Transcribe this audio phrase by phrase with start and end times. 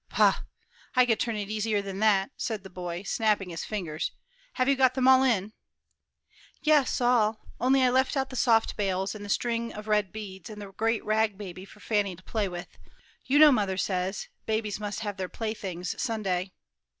[0.09, 0.39] "Poh!
[0.95, 4.09] I can turn it easier than that," said the boy, snapping his fingers;
[4.53, 5.53] "have you got them all in?"
[6.59, 10.49] "Yes, all; only I left out the soft bales, and the string of red beads,
[10.49, 12.79] and the great rag baby for Fanny to play with
[13.25, 16.51] you know mother says babies must have their playthings Sunday."